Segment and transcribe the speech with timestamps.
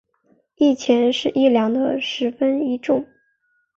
[0.55, 3.05] 一钱是一两的十分一重。